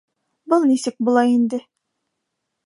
[0.53, 1.61] -Был нисек була инде?